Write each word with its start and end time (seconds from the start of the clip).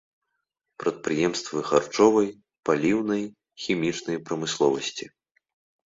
Прадпрыемствы 0.83 1.59
харчовай, 1.69 2.29
паліўнай, 2.71 3.23
хімічнай 3.67 4.17
прамысловасці. 4.29 5.05